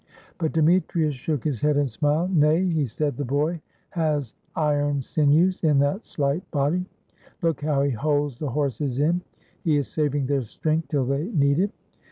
[0.39, 2.35] But Demetrius shook his head and smiled.
[2.35, 3.61] "Nay," he said, "the boy
[3.91, 6.87] has iron sinews in that slight body.
[7.43, 9.21] Look how he holds the horses in!
[9.63, 11.69] He is saving their strength till they need it.